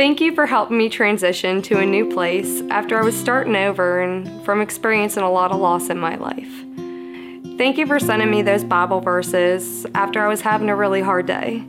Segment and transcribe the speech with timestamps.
[0.00, 4.00] Thank you for helping me transition to a new place after I was starting over
[4.00, 6.50] and from experiencing a lot of loss in my life.
[7.58, 11.26] Thank you for sending me those Bible verses after I was having a really hard
[11.26, 11.62] day.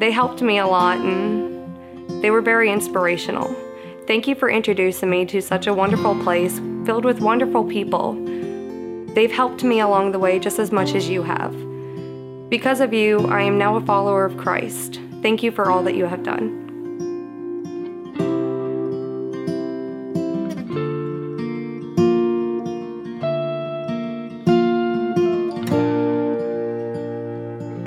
[0.00, 3.54] They helped me a lot and they were very inspirational.
[4.08, 8.14] Thank you for introducing me to such a wonderful place filled with wonderful people.
[9.14, 11.52] They've helped me along the way just as much as you have.
[12.50, 14.98] Because of you, I am now a follower of Christ.
[15.22, 16.69] Thank you for all that you have done.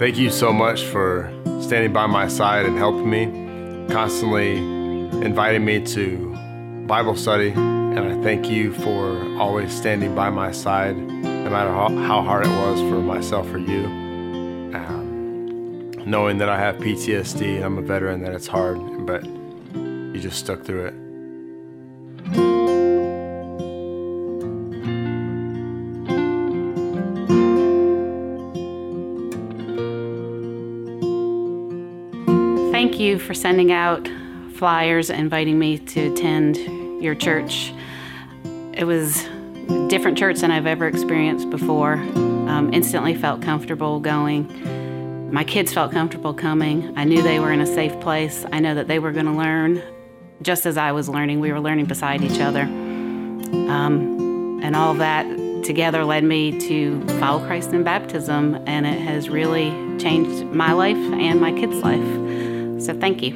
[0.04, 1.32] Thank you so much for
[1.62, 6.36] standing by my side and helping me, constantly inviting me to
[6.86, 7.52] Bible study.
[7.52, 12.50] And I thank you for always standing by my side, no matter how, hard it
[12.50, 13.86] was for myself or you.
[14.76, 20.38] Um, knowing that I have PTSD I'm a veteran, that it's hard, but you just
[20.38, 21.03] stuck through it.
[33.14, 34.10] You for sending out
[34.56, 36.58] flyers, inviting me to attend
[37.02, 37.72] your church.
[38.74, 39.26] It was
[39.70, 41.94] a different church than I've ever experienced before.
[41.94, 45.32] Um, instantly felt comfortable going.
[45.32, 46.98] My kids felt comfortable coming.
[46.98, 48.46] I knew they were in a safe place.
[48.52, 49.82] I know that they were going to learn
[50.42, 51.40] just as I was learning.
[51.40, 52.62] We were learning beside each other.
[52.62, 59.30] Um, and all that together led me to follow Christ in baptism, and it has
[59.30, 62.53] really changed my life and my kids' life.
[62.84, 63.32] So thank you.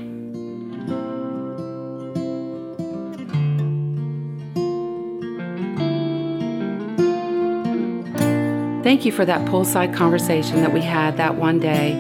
[8.84, 11.94] Thank you for that poolside conversation that we had that one day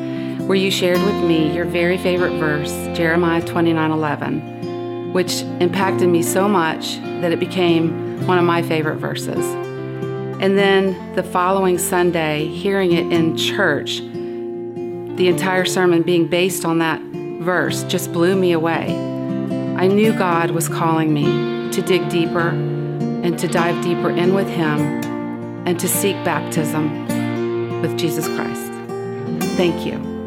[0.45, 6.47] where you shared with me your very favorite verse, Jeremiah 29:11, which impacted me so
[6.47, 9.45] much that it became one of my favorite verses.
[10.41, 13.99] And then the following Sunday, hearing it in church,
[15.17, 17.01] the entire sermon being based on that
[17.39, 18.95] verse just blew me away.
[19.77, 24.47] I knew God was calling me to dig deeper and to dive deeper in with
[24.47, 24.79] Him
[25.67, 27.07] and to seek baptism
[27.81, 28.71] with Jesus Christ.
[29.55, 30.17] Thank you.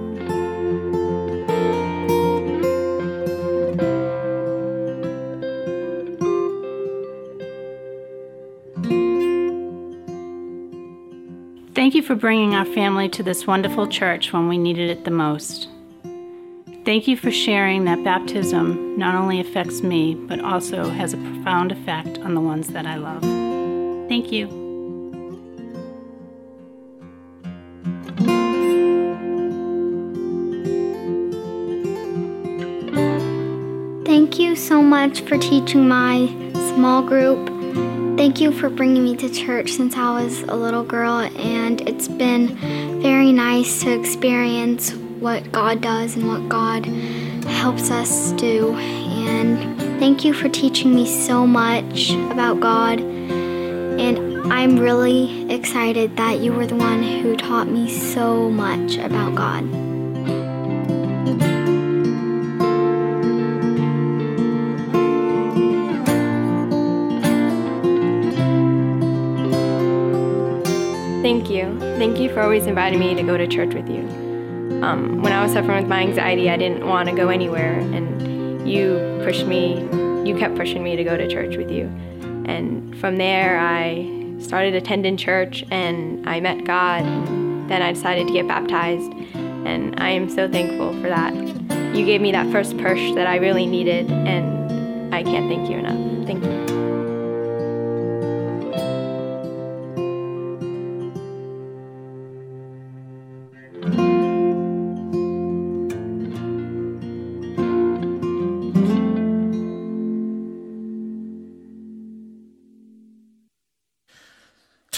[11.74, 15.10] Thank you for bringing our family to this wonderful church when we needed it the
[15.10, 15.66] most.
[16.90, 21.70] Thank you for sharing that baptism not only affects me, but also has a profound
[21.70, 23.22] effect on the ones that I love.
[24.08, 24.48] Thank you.
[34.04, 36.26] Thank you so much for teaching my
[36.74, 37.46] small group.
[38.18, 42.08] Thank you for bringing me to church since I was a little girl, and it's
[42.08, 42.48] been
[43.00, 44.90] very nice to experience
[45.20, 46.86] what God does and what God
[47.46, 48.74] helps us do.
[48.74, 53.00] And thank you for teaching me so much about God.
[53.00, 59.34] And I'm really excited that you were the one who taught me so much about
[59.34, 59.68] God.
[71.22, 71.78] Thank you.
[71.98, 74.19] Thank you for always inviting me to go to church with you.
[74.82, 78.68] Um, when I was suffering with my anxiety, I didn't want to go anywhere, and
[78.68, 79.80] you pushed me,
[80.28, 81.84] you kept pushing me to go to church with you.
[82.46, 87.02] And from there, I started attending church and I met God.
[87.04, 91.34] And then I decided to get baptized, and I am so thankful for that.
[91.94, 95.78] You gave me that first push that I really needed, and I can't thank you
[95.78, 96.26] enough.
[96.26, 96.59] Thank you.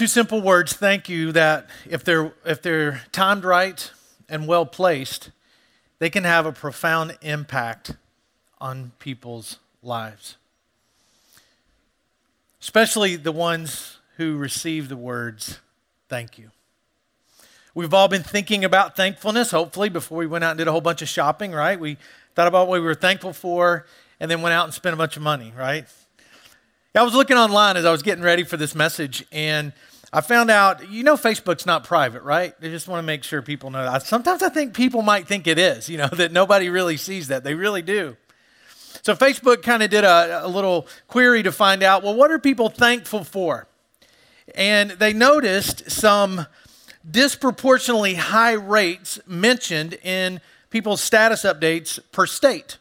[0.03, 3.89] Two simple words, thank you, that if they're, if they're timed right
[4.27, 5.31] and well placed,
[5.99, 7.93] they can have a profound impact
[8.59, 10.35] on people's lives.
[12.59, 15.61] Especially the ones who receive the words,
[16.09, 16.51] thank you.
[17.73, 20.81] We've all been thinking about thankfulness, hopefully, before we went out and did a whole
[20.81, 21.79] bunch of shopping, right?
[21.79, 21.95] We
[22.35, 23.85] thought about what we were thankful for
[24.19, 25.85] and then went out and spent a bunch of money, right?
[26.93, 29.71] I was looking online as I was getting ready for this message, and
[30.15, 32.53] I found out, you know, Facebook's not private, right?
[32.61, 34.03] They just want to make sure people know that.
[34.03, 37.43] Sometimes I think people might think it is, you know, that nobody really sees that.
[37.43, 38.15] They really do.
[39.01, 42.37] So Facebook kind of did a, a little query to find out well, what are
[42.37, 43.67] people thankful for?
[44.53, 46.45] And they noticed some
[47.09, 52.77] disproportionately high rates mentioned in people's status updates per state.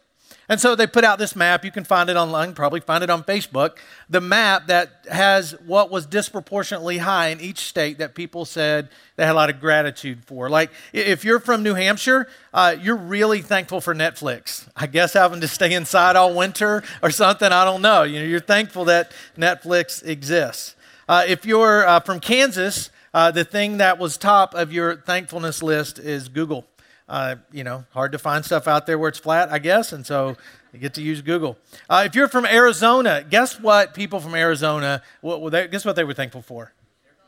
[0.49, 1.65] And so they put out this map.
[1.65, 3.77] You can find it online, probably find it on Facebook.
[4.11, 9.25] The map that has what was disproportionately high in each state that people said they
[9.25, 10.51] had a lot of gratitude for.
[10.51, 14.69] Like if you're from New Hampshire, uh, you're really thankful for Netflix.
[14.77, 18.03] I guess having to stay inside all winter or something, I don't know.
[18.03, 20.75] You know, you're thankful that Netflix exists.
[21.09, 25.63] Uh, if you're uh, from Kansas, uh, the thing that was top of your thankfulness
[25.63, 26.67] list is Google.
[27.13, 30.07] Uh, you know, hard to find stuff out there where it's flat, I guess, and
[30.07, 30.35] so
[30.73, 31.59] you get to use Google.
[31.91, 33.93] Uh, if you're from Arizona, guess what?
[33.93, 36.73] People from Arizona, they, guess what they were thankful for?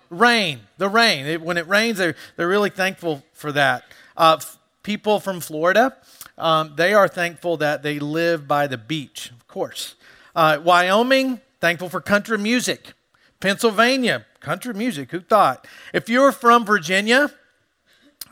[0.08, 0.60] Rain.
[0.78, 1.26] The rain.
[1.26, 3.84] It, when it rains, they're, they're really thankful for that.
[4.16, 5.94] Uh, f- people from Florida,
[6.38, 9.96] um, they are thankful that they live by the beach, of course.
[10.34, 12.94] Uh, Wyoming, thankful for country music.
[13.38, 15.10] Pennsylvania, country music.
[15.10, 15.66] Who thought?
[15.92, 17.30] If you're from Virginia,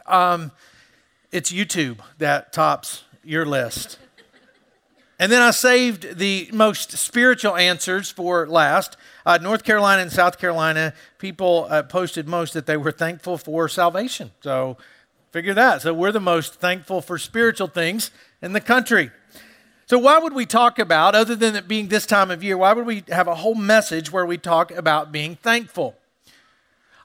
[0.06, 0.50] um,
[1.32, 3.98] it's YouTube that tops your list.
[5.18, 8.96] And then I saved the most spiritual answers for last.
[9.24, 13.68] Uh, North Carolina and South Carolina, people uh, posted most that they were thankful for
[13.68, 14.32] salvation.
[14.40, 14.76] So
[15.30, 15.82] figure that.
[15.82, 19.10] So we're the most thankful for spiritual things in the country.
[19.86, 22.72] So, why would we talk about, other than it being this time of year, why
[22.72, 25.96] would we have a whole message where we talk about being thankful?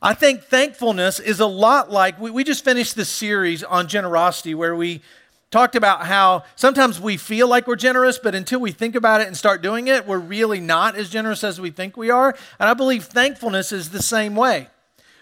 [0.01, 4.53] I think thankfulness is a lot like we, we just finished this series on generosity
[4.53, 5.01] where we
[5.49, 9.27] talked about how sometimes we feel like we're generous, but until we think about it
[9.27, 12.35] and start doing it, we're really not as generous as we think we are.
[12.59, 14.67] And I believe thankfulness is the same way.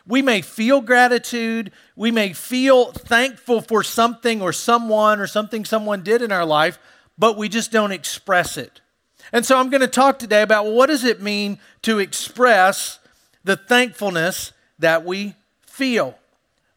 [0.07, 6.03] We may feel gratitude, we may feel thankful for something or someone or something someone
[6.03, 6.77] did in our life,
[7.17, 8.81] but we just don't express it.
[9.31, 12.99] And so I'm going to talk today about well, what does it mean to express
[13.43, 15.35] the thankfulness that we
[15.65, 16.17] feel.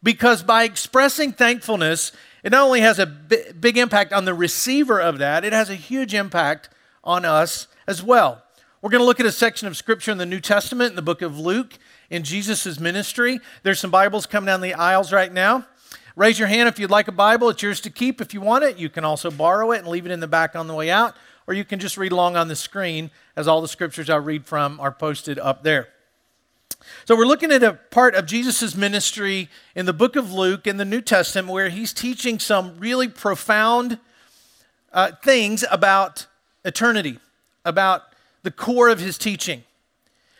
[0.02, 2.12] Because by expressing thankfulness,
[2.42, 5.74] it not only has a big impact on the receiver of that, it has a
[5.74, 6.68] huge impact
[7.02, 8.42] on us as well.
[8.80, 11.02] We're going to look at a section of scripture in the New Testament in the
[11.02, 11.74] book of Luke
[12.10, 13.40] in Jesus' ministry.
[13.64, 15.66] There's some Bibles coming down the aisles right now.
[16.14, 17.48] Raise your hand if you'd like a Bible.
[17.48, 18.76] It's yours to keep if you want it.
[18.76, 21.16] You can also borrow it and leave it in the back on the way out,
[21.46, 24.46] or you can just read along on the screen as all the scriptures I read
[24.46, 25.88] from are posted up there.
[27.04, 30.76] So we're looking at a part of Jesus' ministry in the book of Luke in
[30.76, 33.98] the New Testament where he's teaching some really profound
[34.92, 36.26] uh, things about
[36.64, 37.18] eternity,
[37.64, 38.04] about
[38.42, 39.64] the core of his teaching.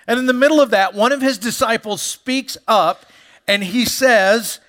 [0.07, 3.05] And in the middle of that, one of his disciples speaks up
[3.47, 4.61] and he says,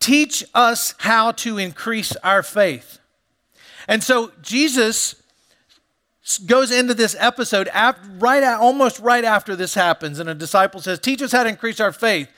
[0.00, 2.98] Teach us how to increase our faith.
[3.86, 5.19] And so Jesus
[6.46, 10.80] goes into this episode after, right at, almost right after this happens, and a disciple
[10.80, 12.28] says, Teach us how to increase our faith.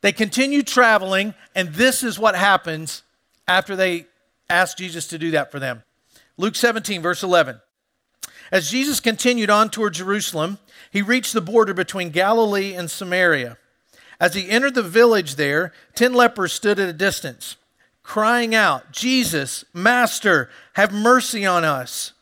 [0.00, 3.02] They continue traveling, and this is what happens
[3.46, 4.06] after they
[4.48, 5.82] ask Jesus to do that for them.
[6.36, 7.60] Luke 17, verse 11.
[8.50, 10.58] As Jesus continued on toward Jerusalem,
[10.90, 13.56] he reached the border between Galilee and Samaria.
[14.20, 17.56] As he entered the village there, ten lepers stood at a distance,
[18.02, 22.12] crying out, Jesus, Master, have mercy on us.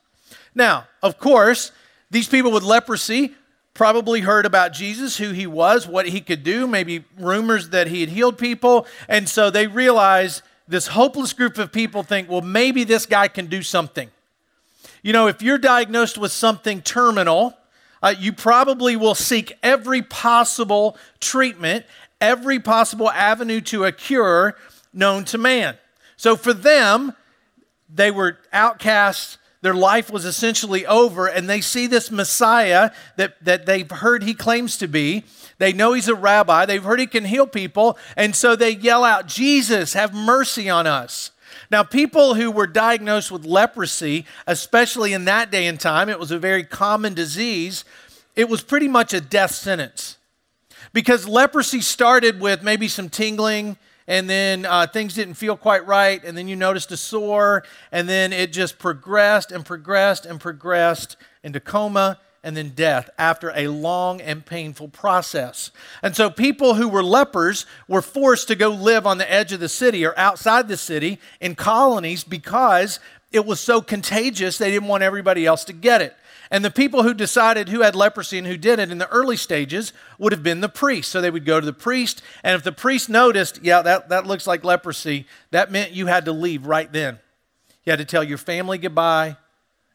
[0.55, 1.73] Now, of course,
[2.11, 3.35] these people with leprosy
[3.75, 8.01] probably heard about Jesus, who he was, what he could do, maybe rumors that he
[8.01, 8.87] had healed people.
[9.09, 13.47] And so they realize this hopeless group of people think, well, maybe this guy can
[13.47, 14.11] do something.
[15.03, 17.57] You know, if you're diagnosed with something terminal,
[18.03, 21.87] uh, you probably will seek every possible treatment,
[22.21, 24.57] every possible avenue to a cure
[24.93, 25.77] known to man.
[26.17, 27.15] So for them,
[27.89, 33.67] they were outcasts their life was essentially over, and they see this Messiah that, that
[33.67, 35.25] they've heard he claims to be.
[35.59, 39.05] They know he's a rabbi, they've heard he can heal people, and so they yell
[39.05, 41.31] out, Jesus, have mercy on us.
[41.71, 46.31] Now, people who were diagnosed with leprosy, especially in that day and time, it was
[46.31, 47.85] a very common disease,
[48.35, 50.17] it was pretty much a death sentence.
[50.93, 53.77] Because leprosy started with maybe some tingling
[54.11, 57.63] and then uh, things didn't feel quite right, and then you noticed a sore,
[57.93, 63.53] and then it just progressed and progressed and progressed into coma and then death after
[63.55, 65.71] a long and painful process.
[66.03, 69.61] And so people who were lepers were forced to go live on the edge of
[69.61, 72.99] the city or outside the city in colonies because
[73.31, 76.17] it was so contagious they didn't want everybody else to get it.
[76.51, 79.93] And the people who decided who had leprosy and who didn't in the early stages
[80.19, 81.11] would have been the priest.
[81.11, 84.27] So they would go to the priest, and if the priest noticed, yeah, that, that
[84.27, 87.21] looks like leprosy, that meant you had to leave right then.
[87.85, 89.37] You had to tell your family goodbye,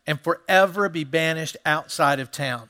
[0.07, 2.69] and forever be banished outside of town.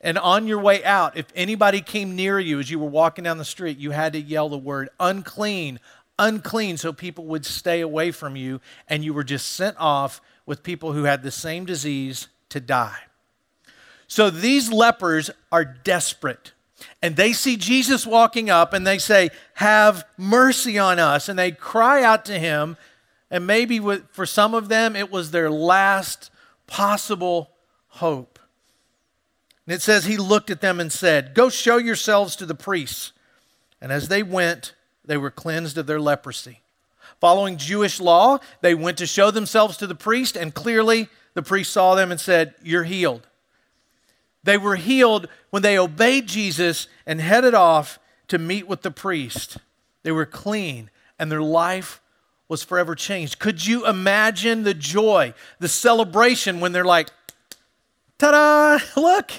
[0.00, 3.38] And on your way out, if anybody came near you as you were walking down
[3.38, 5.80] the street, you had to yell the word unclean,
[6.18, 10.62] unclean, so people would stay away from you, and you were just sent off with
[10.62, 12.98] people who had the same disease to die.
[14.06, 16.52] So these lepers are desperate.
[17.02, 21.28] And they see Jesus walking up and they say, Have mercy on us.
[21.28, 22.76] And they cry out to him.
[23.30, 23.80] And maybe
[24.12, 26.30] for some of them, it was their last
[26.66, 27.50] possible
[27.88, 28.38] hope.
[29.66, 33.12] And it says, He looked at them and said, Go show yourselves to the priests.
[33.80, 34.74] And as they went,
[35.04, 36.60] they were cleansed of their leprosy.
[37.24, 41.72] Following Jewish law, they went to show themselves to the priest, and clearly the priest
[41.72, 43.26] saw them and said, You're healed.
[44.42, 49.56] They were healed when they obeyed Jesus and headed off to meet with the priest.
[50.02, 52.02] They were clean, and their life
[52.46, 53.38] was forever changed.
[53.38, 57.08] Could you imagine the joy, the celebration when they're like,
[58.18, 59.32] ta da, look,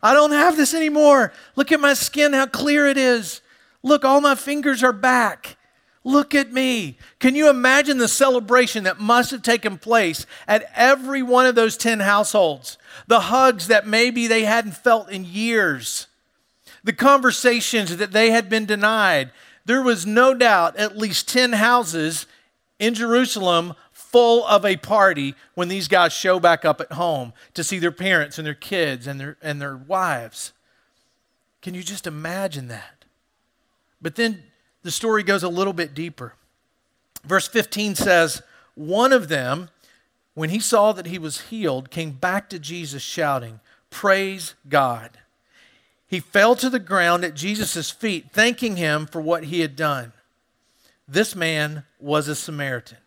[0.00, 1.32] I don't have this anymore.
[1.56, 3.40] Look at my skin, how clear it is.
[3.82, 5.56] Look, all my fingers are back.
[6.06, 6.96] Look at me.
[7.18, 11.76] Can you imagine the celebration that must have taken place at every one of those
[11.76, 12.78] 10 households?
[13.08, 16.06] The hugs that maybe they hadn't felt in years,
[16.84, 19.32] the conversations that they had been denied.
[19.64, 22.26] There was no doubt at least 10 houses
[22.78, 27.64] in Jerusalem full of a party when these guys show back up at home to
[27.64, 30.52] see their parents and their kids and their, and their wives.
[31.62, 33.04] Can you just imagine that?
[34.00, 34.44] But then
[34.86, 36.34] the story goes a little bit deeper.
[37.24, 38.40] Verse 15 says,
[38.76, 39.68] One of them,
[40.34, 43.58] when he saw that he was healed, came back to Jesus shouting,
[43.90, 45.10] Praise God.
[46.06, 50.12] He fell to the ground at Jesus' feet, thanking him for what he had done.
[51.08, 52.98] This man was a Samaritan.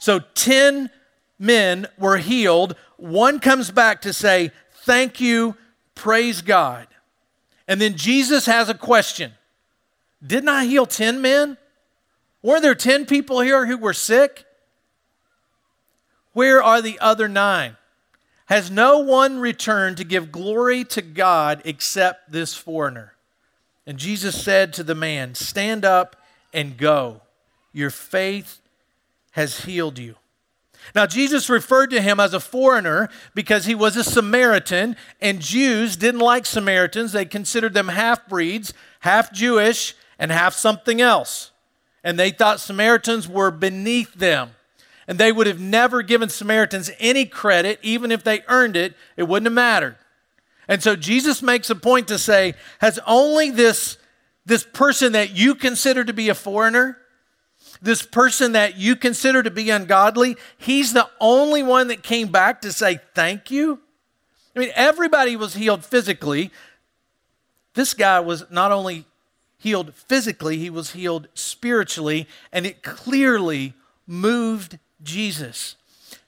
[0.00, 0.90] So 10
[1.38, 2.74] men were healed.
[2.96, 4.50] One comes back to say,
[4.82, 5.54] Thank you,
[5.94, 6.88] praise God.
[7.68, 9.34] And then Jesus has a question
[10.24, 11.56] Didn't I heal 10 men?
[12.42, 14.44] Weren't there 10 people here who were sick?
[16.32, 17.76] Where are the other nine?
[18.46, 23.14] Has no one returned to give glory to God except this foreigner?
[23.86, 26.16] And Jesus said to the man, Stand up
[26.52, 27.22] and go.
[27.72, 28.60] Your faith
[29.32, 30.16] has healed you.
[30.94, 35.96] Now, Jesus referred to him as a foreigner because he was a Samaritan, and Jews
[35.96, 37.12] didn't like Samaritans.
[37.12, 41.52] They considered them half breeds, half Jewish, and half something else.
[42.02, 44.50] And they thought Samaritans were beneath them.
[45.06, 49.24] And they would have never given Samaritans any credit, even if they earned it, it
[49.24, 49.96] wouldn't have mattered.
[50.68, 53.96] And so Jesus makes a point to say, Has only this,
[54.44, 56.98] this person that you consider to be a foreigner,
[57.80, 62.60] this person that you consider to be ungodly, he's the only one that came back
[62.62, 63.80] to say thank you.
[64.54, 66.50] I mean, everybody was healed physically.
[67.74, 69.06] This guy was not only
[69.58, 73.74] healed physically, he was healed spiritually, and it clearly
[74.06, 75.76] moved Jesus.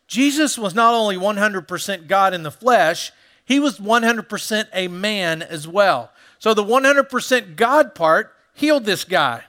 [0.07, 3.13] Jesus was not only 100% God in the flesh,
[3.45, 6.11] he was 100% a man as well.
[6.39, 9.45] So the 100% God part healed this guy.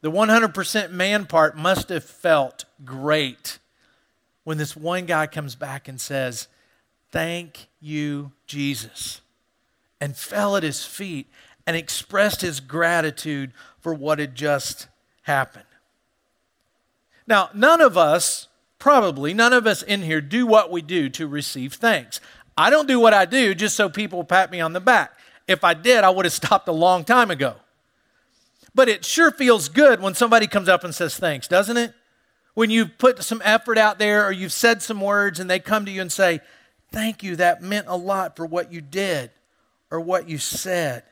[0.00, 3.58] The 100% man part must have felt great
[4.44, 6.48] when this one guy comes back and says,
[7.10, 9.20] Thank you, Jesus,
[10.00, 11.28] and fell at his feet
[11.66, 14.88] and expressed his gratitude for what had just
[15.22, 15.64] happened.
[17.26, 21.26] Now, none of us, probably none of us in here, do what we do to
[21.26, 22.20] receive thanks.
[22.56, 25.12] I don't do what I do just so people pat me on the back.
[25.48, 27.56] If I did, I would have stopped a long time ago.
[28.74, 31.94] But it sure feels good when somebody comes up and says thanks, doesn't it?
[32.54, 35.84] When you've put some effort out there or you've said some words and they come
[35.86, 36.40] to you and say,
[36.92, 39.32] Thank you, that meant a lot for what you did
[39.90, 41.02] or what you said.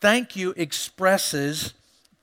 [0.00, 1.74] Thank you expresses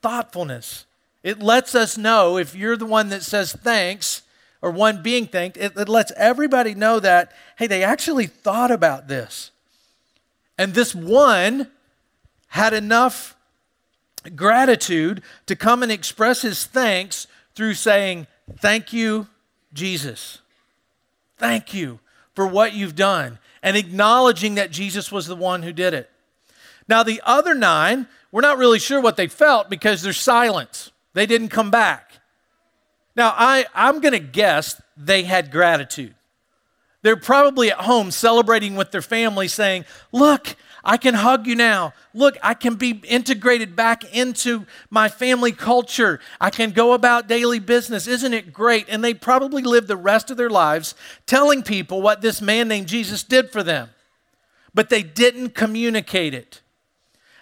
[0.02, 0.86] thoughtfulness.
[1.24, 4.22] It lets us know if you're the one that says thanks
[4.62, 9.08] or one being thanked, it, it lets everybody know that, hey, they actually thought about
[9.08, 9.52] this.
[10.58, 11.70] And this one
[12.48, 13.36] had enough
[14.36, 18.28] gratitude to come and express his thanks through saying,
[18.58, 19.28] Thank you,
[19.74, 20.40] Jesus.
[21.38, 22.00] Thank you
[22.34, 26.10] for what you've done, and acknowledging that Jesus was the one who did it.
[26.88, 30.92] Now, the other nine, we're not really sure what they felt because there's silence.
[31.14, 32.20] They didn't come back.
[33.16, 36.16] Now, I, I'm going to guess they had gratitude.
[37.02, 41.94] They're probably at home celebrating with their family, saying, Look, I can hug you now.
[42.14, 46.20] Look, I can be integrated back into my family culture.
[46.40, 48.08] I can go about daily business.
[48.08, 48.86] Isn't it great?
[48.88, 50.94] And they probably lived the rest of their lives
[51.26, 53.90] telling people what this man named Jesus did for them,
[54.74, 56.62] but they didn't communicate it.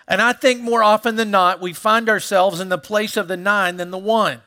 [0.08, 3.38] And I think more often than not, we find ourselves in the place of the
[3.38, 4.42] nine than the one,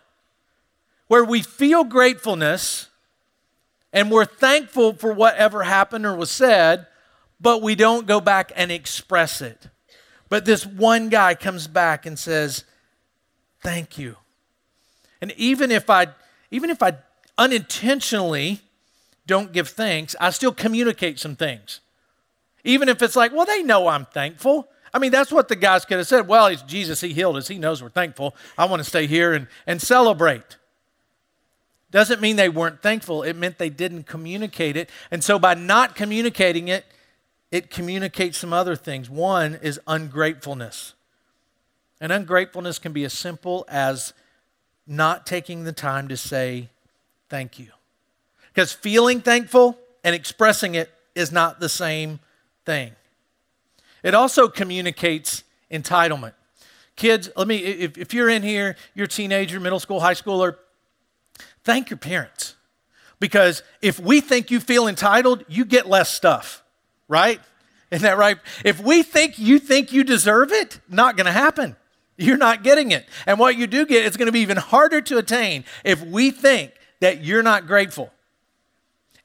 [1.09, 2.89] where we feel gratefulness
[3.93, 6.87] and we're thankful for whatever happened or was said,
[7.41, 9.69] but we don't go back and express it.
[10.29, 12.65] But this one guy comes back and says,
[13.63, 14.17] Thank you.
[15.21, 16.09] And even if I
[16.51, 16.99] even if I
[17.39, 18.61] unintentionally
[19.27, 21.81] don't give thanks, I still communicate some things.
[22.65, 24.69] Even if it's like, well, they know I'm thankful.
[24.95, 26.29] I mean, that's what the guys could have said.
[26.29, 27.49] Well, it's Jesus, he healed us.
[27.49, 28.35] He knows we're thankful.
[28.57, 30.57] I want to stay here and, and celebrate.
[31.91, 33.23] Doesn't mean they weren't thankful.
[33.23, 34.91] It meant they didn't communicate it.
[35.11, 36.85] And so by not communicating it,
[37.51, 39.09] it communicates some other things.
[39.09, 40.95] One is ungratefulness.
[42.01, 44.13] And ungratefulness can be as simple as
[44.87, 46.69] not taking the time to say
[47.29, 47.69] thank you.
[48.53, 52.21] Because feeling thankful and expressing it is not the same
[52.65, 52.93] thing.
[54.07, 56.35] It also communicates entitlement.
[56.95, 60.55] Kids, let me, if, if you're in here, you're a teenager, middle school, high schooler,
[61.65, 62.55] thank your parents.
[63.19, 66.63] Because if we think you feel entitled, you get less stuff,
[67.09, 67.41] right?
[67.91, 68.39] Isn't that right?
[68.65, 71.75] If we think you think you deserve it, not going to happen.
[72.17, 73.09] You're not getting it.
[73.27, 76.31] And what you do get, it's going to be even harder to attain if we
[76.31, 76.71] think
[77.01, 78.13] that you're not grateful.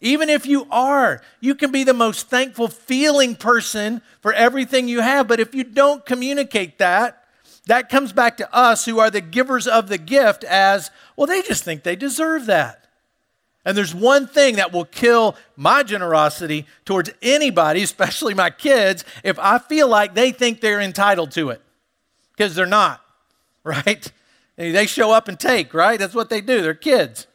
[0.01, 5.00] Even if you are, you can be the most thankful feeling person for everything you
[5.01, 5.27] have.
[5.27, 7.24] But if you don't communicate that,
[7.67, 11.43] that comes back to us who are the givers of the gift as, well, they
[11.43, 12.88] just think they deserve that.
[13.63, 19.38] And there's one thing that will kill my generosity towards anybody, especially my kids, if
[19.38, 21.62] I feel like they think they're entitled to it.
[22.36, 23.01] Because they're not,
[23.63, 24.12] right?
[24.55, 25.99] They show up and take, right?
[25.99, 26.63] That's what they do.
[26.63, 27.28] They're kids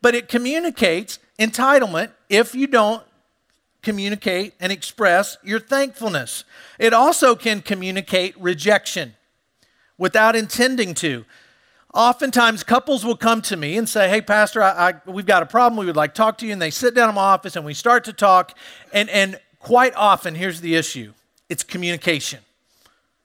[0.00, 3.02] but it communicates entitlement if you don't
[3.82, 6.44] communicate and express your thankfulness.
[6.78, 9.14] It also can communicate rejection
[9.96, 11.24] without intending to.
[11.94, 15.46] Oftentimes, couples will come to me and say, Hey, Pastor, I, I, we've got a
[15.46, 15.78] problem.
[15.78, 16.52] We would like to talk to you.
[16.52, 18.56] And they sit down in my office and we start to talk.
[18.92, 21.12] And, and quite often, here's the issue
[21.48, 22.40] it's communication.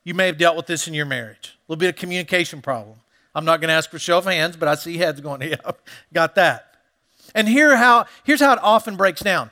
[0.06, 2.98] You may have dealt with this in your marriage, a little bit of communication problem.
[3.36, 5.56] I'm not going to ask for show of hands, but I see heads going, yeah,
[6.14, 6.73] got that.
[7.34, 9.52] And here how, here's how it often breaks down.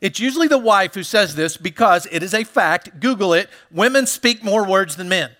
[0.00, 3.00] It's usually the wife who says this because it is a fact.
[3.00, 3.50] Google it.
[3.70, 5.30] Women speak more words than men.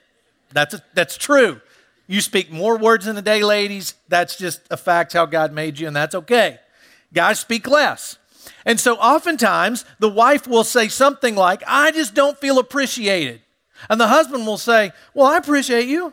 [0.53, 1.61] That's, a, that's true.
[2.07, 3.95] You speak more words in a day, ladies.
[4.09, 6.59] That's just a fact how God made you, and that's okay.
[7.13, 8.19] Guys speak less.
[8.65, 13.43] And so oftentimes the wife will say something like, I just don't feel appreciated.
[13.89, 16.13] And the husband will say, Well, I appreciate you.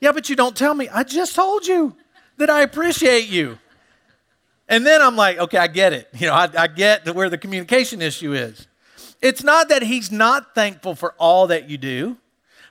[0.00, 0.88] Yeah, but you don't tell me.
[0.88, 1.96] I just told you
[2.36, 3.58] that I appreciate you.
[4.68, 6.08] And then I'm like, okay, I get it.
[6.18, 8.66] You know, I, I get where the communication issue is.
[9.22, 12.16] It's not that he's not thankful for all that you do,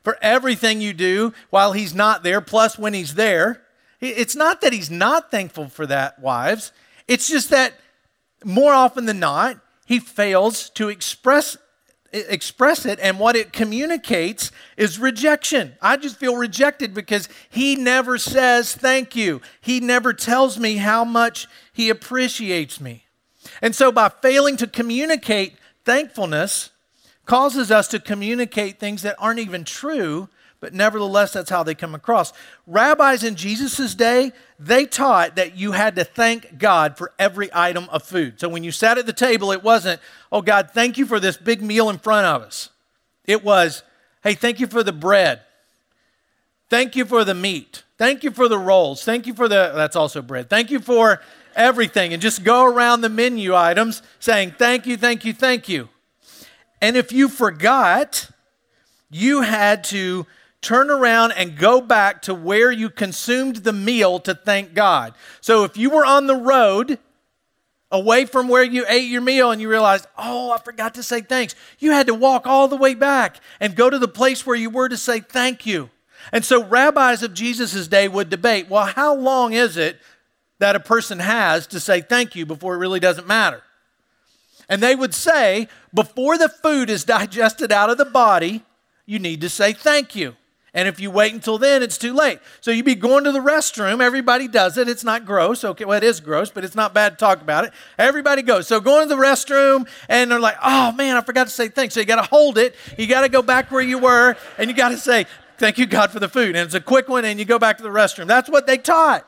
[0.03, 3.63] for everything you do while he's not there, plus when he's there.
[3.99, 6.71] It's not that he's not thankful for that, wives.
[7.07, 7.73] It's just that
[8.45, 11.57] more often than not, he fails to express
[12.13, 15.75] express it and what it communicates is rejection.
[15.81, 19.41] I just feel rejected because he never says thank you.
[19.59, 23.05] He never tells me how much he appreciates me.
[23.61, 26.71] And so by failing to communicate thankfulness
[27.25, 30.27] causes us to communicate things that aren't even true
[30.59, 32.33] but nevertheless, that's how they come across.
[32.65, 37.87] Rabbis in Jesus' day, they taught that you had to thank God for every item
[37.89, 38.39] of food.
[38.39, 41.37] So when you sat at the table, it wasn't, oh God, thank you for this
[41.37, 42.69] big meal in front of us.
[43.25, 43.83] It was,
[44.23, 45.41] hey, thank you for the bread.
[46.69, 47.83] Thank you for the meat.
[47.97, 49.03] Thank you for the rolls.
[49.03, 50.49] Thank you for the, that's also bread.
[50.49, 51.21] Thank you for
[51.57, 52.13] everything.
[52.13, 55.89] And just go around the menu items saying, thank you, thank you, thank you.
[56.81, 58.29] And if you forgot,
[59.09, 60.25] you had to
[60.61, 65.13] turn around and go back to where you consumed the meal to thank God.
[65.41, 66.99] So if you were on the road,
[67.91, 71.21] away from where you ate your meal and you realized, oh, I forgot to say
[71.21, 71.55] thanks.
[71.79, 74.69] You had to walk all the way back and go to the place where you
[74.69, 75.89] were to say thank you.
[76.33, 79.99] And so rabbis of Jesus' day would debate, well, how long is it
[80.59, 83.61] that a person has to say thank you before it really doesn't matter?
[84.69, 88.63] And they would say, before the food is digested out of the body,
[89.05, 90.35] you need to say thank you.
[90.73, 92.39] And if you wait until then, it's too late.
[92.61, 93.99] So you'd be going to the restroom.
[93.99, 94.87] Everybody does it.
[94.87, 95.63] It's not gross.
[95.63, 97.73] Okay, well, it is gross, but it's not bad to talk about it.
[97.97, 98.67] Everybody goes.
[98.67, 101.95] So going to the restroom, and they're like, oh man, I forgot to say thanks.
[101.95, 102.75] So you got to hold it.
[102.95, 105.25] You got to go back where you were, and you got to say,
[105.57, 106.49] thank you, God, for the food.
[106.49, 108.27] And it's a quick one, and you go back to the restroom.
[108.27, 109.25] That's what they taught.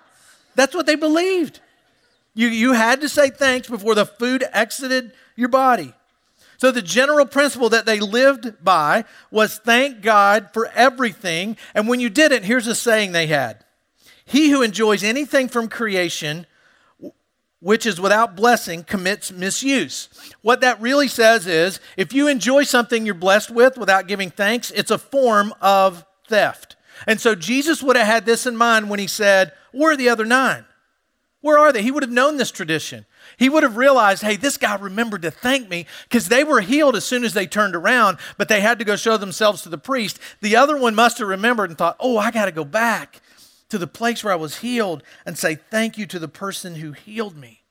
[0.55, 1.59] That's what they believed.
[2.33, 5.93] You, you had to say thanks before the food exited your body.
[6.59, 11.55] So, the general principle that they lived by was thank God for everything.
[11.73, 13.63] And when you didn't, here's a saying they had
[14.25, 16.45] He who enjoys anything from creation,
[17.61, 20.09] which is without blessing, commits misuse.
[20.41, 24.69] What that really says is if you enjoy something you're blessed with without giving thanks,
[24.71, 26.75] it's a form of theft.
[27.07, 30.09] And so, Jesus would have had this in mind when he said, Where are the
[30.09, 30.65] other nine?
[31.41, 31.81] Where are they?
[31.81, 33.05] He would have known this tradition.
[33.37, 36.97] He would have realized, hey, this guy remembered to thank me because they were healed
[36.97, 39.77] as soon as they turned around, but they had to go show themselves to the
[39.77, 40.19] priest.
[40.41, 43.21] The other one must have remembered and thought, oh, I got to go back
[43.69, 46.91] to the place where I was healed and say thank you to the person who
[46.91, 47.61] healed me.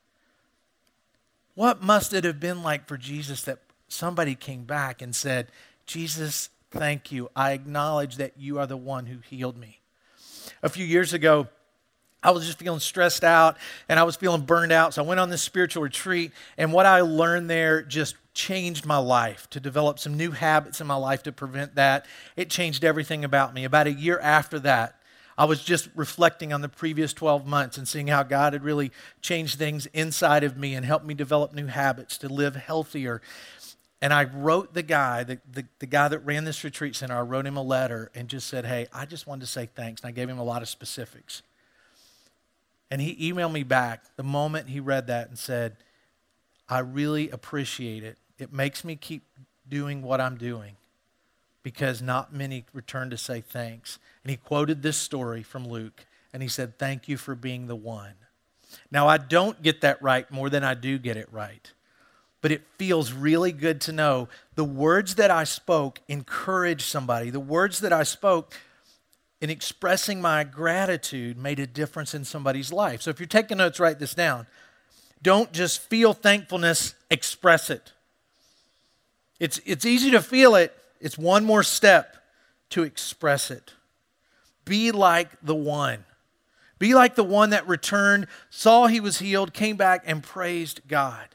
[1.53, 5.51] What must it have been like for Jesus that somebody came back and said,
[5.85, 7.29] Jesus, thank you.
[7.35, 9.81] I acknowledge that you are the one who healed me.
[10.63, 11.47] A few years ago,
[12.21, 14.93] I was just feeling stressed out and I was feeling burned out.
[14.93, 18.97] So I went on this spiritual retreat, and what I learned there just changed my
[18.97, 22.05] life to develop some new habits in my life to prevent that.
[22.35, 23.65] It changed everything about me.
[23.65, 24.95] About a year after that,
[25.37, 28.91] I was just reflecting on the previous 12 months and seeing how God had really
[29.21, 33.21] changed things inside of me and helped me develop new habits to live healthier.
[34.01, 37.21] And I wrote the guy, the, the, the, guy that ran this retreat center, I
[37.21, 40.01] wrote him a letter and just said, Hey, I just wanted to say thanks.
[40.01, 41.41] And I gave him a lot of specifics.
[42.91, 45.77] And he emailed me back the moment he read that and said,
[46.67, 48.17] I really appreciate it.
[48.37, 49.23] It makes me keep
[49.67, 50.77] doing what I'm doing
[51.63, 53.99] because not many return to say thanks.
[54.23, 57.75] And he quoted this story from Luke and he said, Thank you for being the
[57.75, 58.13] one.
[58.91, 61.71] Now, I don't get that right more than I do get it right,
[62.41, 67.31] but it feels really good to know the words that I spoke encouraged somebody.
[67.31, 68.53] The words that I spoke
[69.41, 73.01] in expressing my gratitude made a difference in somebody's life.
[73.01, 74.47] So if you're taking notes, write this down.
[75.21, 77.93] Don't just feel thankfulness, express it.
[79.39, 82.17] It's, it's easy to feel it, it's one more step
[82.71, 83.73] to express it.
[84.65, 86.03] Be like the one.
[86.77, 91.27] Be like the one that returned, saw he was healed, came back, and praised God.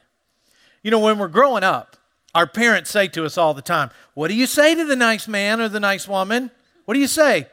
[0.81, 1.97] You know, when we're growing up,
[2.33, 5.27] our parents say to us all the time, What do you say to the nice
[5.27, 6.51] man or the nice woman?
[6.85, 7.47] What do you say?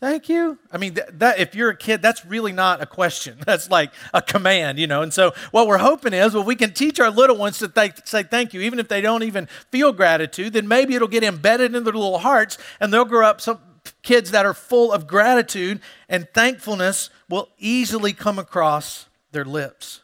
[0.00, 0.58] Thank you.
[0.70, 3.38] I mean, that, that, if you're a kid, that's really not a question.
[3.46, 5.02] That's like a command, you know.
[5.02, 8.04] And so, what we're hoping is, well, we can teach our little ones to th-
[8.04, 10.52] say thank you, even if they don't even feel gratitude.
[10.52, 13.60] Then maybe it'll get embedded in their little hearts, and they'll grow up some
[14.02, 20.02] kids that are full of gratitude, and thankfulness will easily come across their lips.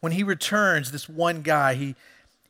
[0.00, 1.94] When he returns, this one guy, he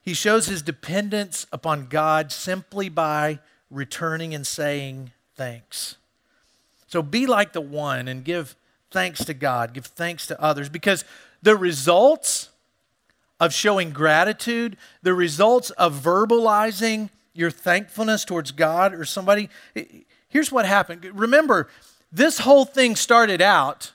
[0.03, 3.39] he shows his dependence upon God simply by
[3.71, 5.97] returning and saying thanks.
[6.87, 8.57] So be like the one and give
[8.91, 11.03] thanks to God, give thanks to others, because
[11.41, 12.51] the results
[13.41, 19.49] of showing gratitude, the results of verbalizing your thankfulness towards God or somebody,
[20.29, 21.07] here's what happened.
[21.15, 21.69] Remember,
[22.13, 23.93] this whole thing started out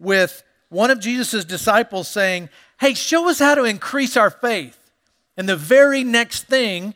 [0.00, 2.48] with one of Jesus' disciples saying,
[2.80, 4.90] Hey, show us how to increase our faith.
[5.36, 6.94] And the very next thing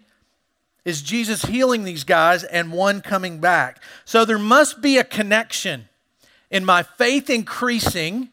[0.87, 3.83] is Jesus healing these guys and one coming back.
[4.05, 5.89] So there must be a connection
[6.49, 8.31] in my faith increasing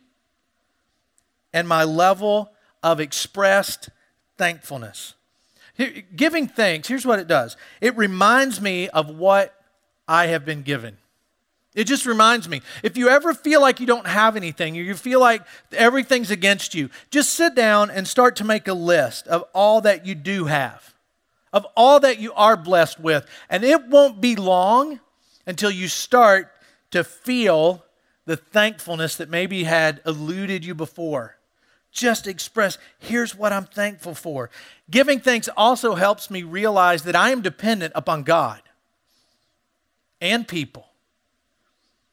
[1.51, 2.51] and my level
[2.83, 3.89] of expressed
[4.37, 5.15] thankfulness.
[6.15, 9.55] Giving thanks, here's what it does it reminds me of what
[10.07, 10.97] I have been given.
[11.73, 12.61] It just reminds me.
[12.83, 16.75] If you ever feel like you don't have anything, or you feel like everything's against
[16.75, 20.45] you, just sit down and start to make a list of all that you do
[20.45, 20.92] have
[21.53, 23.25] of all that you are blessed with.
[23.49, 24.99] And it won't be long
[25.45, 26.51] until you start
[26.91, 27.85] to feel
[28.25, 31.37] the thankfulness that maybe had eluded you before.
[31.91, 34.49] Just express, here's what I'm thankful for.
[34.89, 38.61] Giving thanks also helps me realize that I am dependent upon God
[40.19, 40.87] and people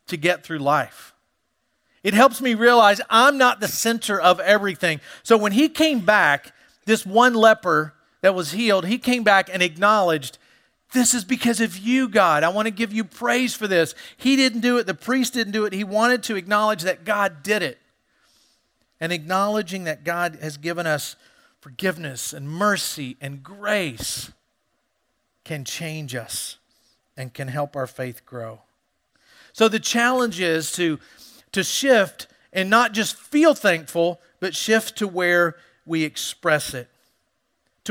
[0.08, 1.14] to get through life.
[2.02, 5.00] It helps me realize I'm not the center of everything.
[5.22, 6.52] So when he came back,
[6.84, 10.38] this one leper that was healed, he came back and acknowledged,
[10.92, 12.42] This is because of you, God.
[12.42, 13.94] I want to give you praise for this.
[14.16, 15.72] He didn't do it, the priest didn't do it.
[15.72, 17.78] He wanted to acknowledge that God did it.
[19.00, 21.16] And acknowledging that God has given us
[21.60, 24.30] forgiveness and mercy and grace
[25.44, 26.58] can change us
[27.16, 28.60] and can help our faith grow.
[29.52, 30.98] So the challenge is to,
[31.52, 36.88] to shift and not just feel thankful, but shift to where we express it,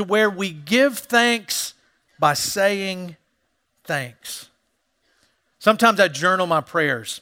[0.00, 1.74] to where we give thanks
[2.18, 3.16] by saying
[3.84, 4.48] thanks.
[5.58, 7.20] Sometimes I journal my prayers.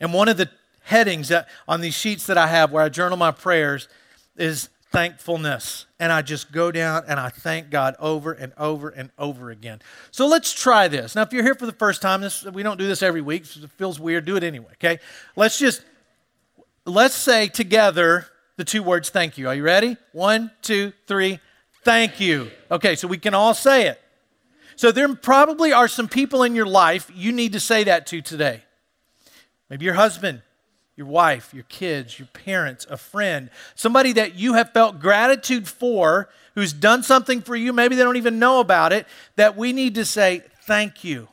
[0.00, 0.50] And one of the
[0.82, 3.88] headings that, on these sheets that I have where I journal my prayers
[4.36, 5.86] is thankfulness.
[6.00, 9.80] And I just go down and I thank God over and over and over again.
[10.10, 11.14] So let's try this.
[11.14, 13.46] Now, if you're here for the first time, this, we don't do this every week.
[13.46, 14.24] So it feels weird.
[14.24, 14.98] Do it anyway, okay?
[15.36, 15.84] Let's just,
[16.84, 18.26] let's say together
[18.58, 19.48] the two words thank you.
[19.48, 19.96] Are you ready?
[20.12, 21.38] One, two, three.
[21.84, 22.50] Thank you.
[22.70, 24.00] Okay, so we can all say it.
[24.74, 28.20] So there probably are some people in your life you need to say that to
[28.20, 28.64] today.
[29.70, 30.42] Maybe your husband,
[30.96, 36.28] your wife, your kids, your parents, a friend, somebody that you have felt gratitude for,
[36.56, 39.94] who's done something for you, maybe they don't even know about it, that we need
[39.94, 41.28] to say thank you.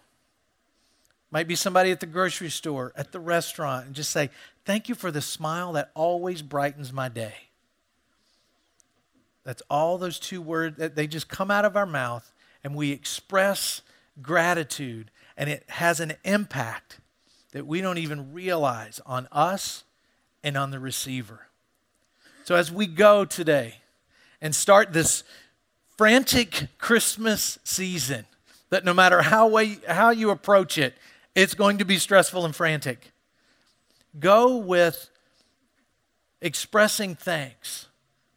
[1.31, 4.29] Might be somebody at the grocery store, at the restaurant, and just say,
[4.65, 7.35] Thank you for the smile that always brightens my day.
[9.43, 12.91] That's all those two words that they just come out of our mouth and we
[12.91, 13.81] express
[14.21, 16.99] gratitude and it has an impact
[17.51, 19.83] that we don't even realize on us
[20.43, 21.47] and on the receiver.
[22.43, 23.75] So, as we go today
[24.41, 25.23] and start this
[25.97, 28.25] frantic Christmas season,
[28.69, 30.95] that no matter how, way, how you approach it,
[31.33, 33.11] it's going to be stressful and frantic.
[34.19, 35.09] Go with
[36.41, 37.87] expressing thanks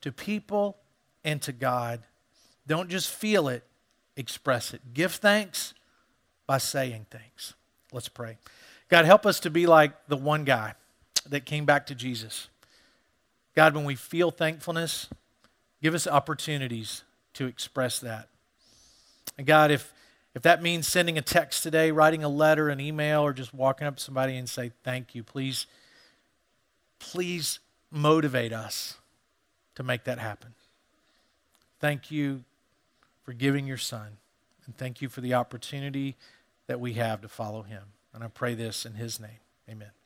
[0.00, 0.78] to people
[1.24, 2.02] and to God.
[2.66, 3.64] Don't just feel it,
[4.16, 4.80] express it.
[4.94, 5.74] Give thanks
[6.46, 7.54] by saying thanks.
[7.92, 8.38] Let's pray.
[8.88, 10.74] God, help us to be like the one guy
[11.28, 12.48] that came back to Jesus.
[13.54, 15.08] God, when we feel thankfulness,
[15.82, 18.28] give us opportunities to express that.
[19.36, 19.92] And God, if,
[20.38, 23.88] if that means sending a text today, writing a letter, an email, or just walking
[23.88, 25.66] up to somebody and say, thank you, please,
[27.01, 27.59] please
[27.90, 28.98] motivate us
[29.74, 30.55] to make that happen.
[31.81, 32.44] Thank you
[33.24, 34.18] for giving your son,
[34.64, 36.14] and thank you for the opportunity
[36.68, 37.83] that we have to follow him.
[38.14, 39.40] And I pray this in his name.
[39.68, 39.97] Amen.